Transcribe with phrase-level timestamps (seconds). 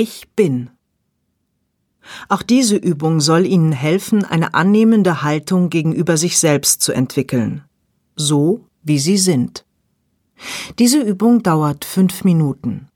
[0.00, 0.70] Ich bin.
[2.28, 7.64] Auch diese Übung soll Ihnen helfen, eine annehmende Haltung gegenüber sich selbst zu entwickeln,
[8.14, 9.66] so wie Sie sind.
[10.78, 12.86] Diese Übung dauert fünf Minuten.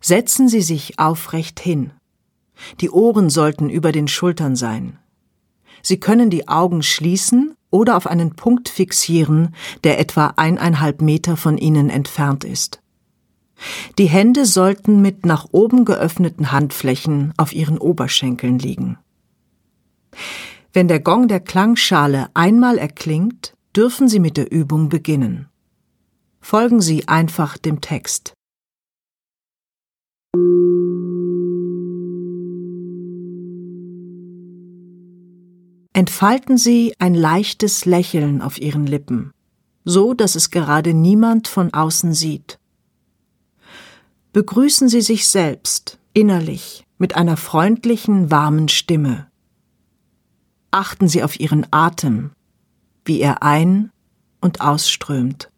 [0.00, 1.90] Setzen Sie sich aufrecht hin.
[2.80, 4.98] Die Ohren sollten über den Schultern sein.
[5.82, 9.54] Sie können die Augen schließen oder auf einen Punkt fixieren,
[9.84, 12.81] der etwa eineinhalb Meter von Ihnen entfernt ist.
[13.98, 18.98] Die Hände sollten mit nach oben geöffneten Handflächen auf Ihren Oberschenkeln liegen.
[20.72, 25.48] Wenn der Gong der Klangschale einmal erklingt, dürfen Sie mit der Übung beginnen.
[26.40, 28.32] Folgen Sie einfach dem Text.
[35.94, 39.30] Entfalten Sie ein leichtes Lächeln auf Ihren Lippen,
[39.84, 42.58] so dass es gerade niemand von außen sieht.
[44.32, 49.30] Begrüßen Sie sich selbst innerlich mit einer freundlichen, warmen Stimme.
[50.70, 52.30] Achten Sie auf Ihren Atem,
[53.04, 53.90] wie er ein-
[54.40, 55.51] und ausströmt.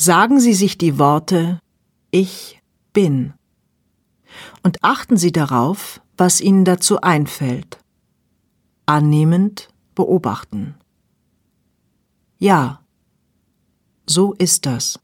[0.00, 1.60] Sagen Sie sich die Worte
[2.12, 3.34] Ich bin
[4.62, 7.78] und achten Sie darauf, was Ihnen dazu einfällt.
[8.86, 10.76] Annehmend beobachten.
[12.38, 12.80] Ja,
[14.06, 15.00] so ist das.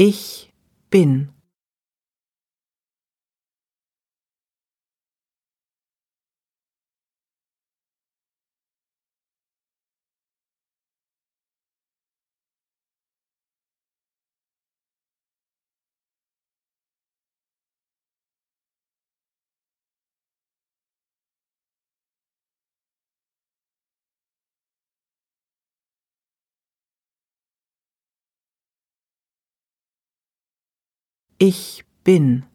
[0.00, 0.52] Ich
[0.90, 1.30] bin.
[31.40, 32.47] Ich bin.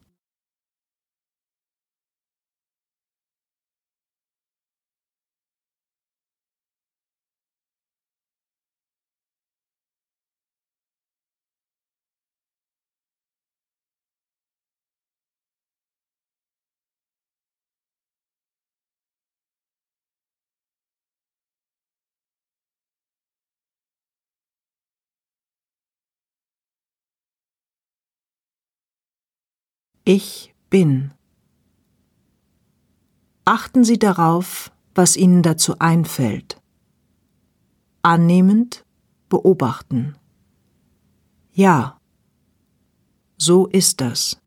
[30.06, 31.14] Ich bin.
[33.46, 36.60] Achten Sie darauf, was Ihnen dazu einfällt.
[38.02, 38.84] Annehmend
[39.30, 40.16] beobachten.
[41.54, 41.98] Ja,
[43.38, 44.43] so ist das.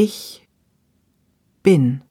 [0.00, 0.46] Ich
[1.64, 2.02] bin.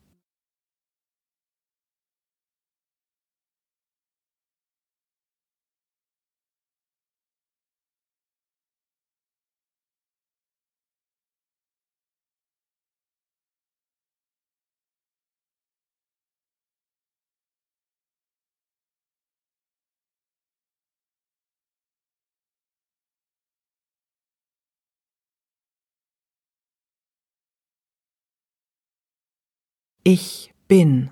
[30.10, 31.10] Ich bin.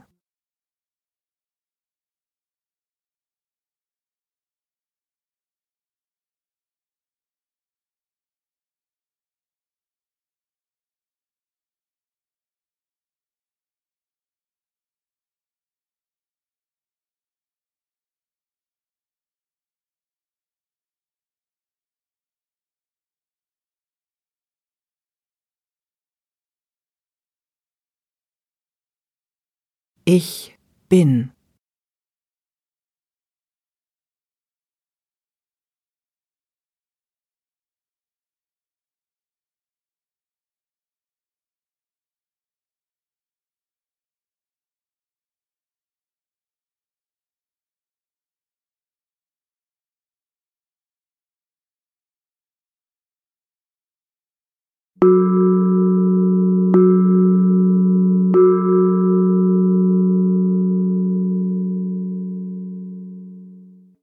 [30.05, 30.55] Ich
[30.87, 31.31] bin.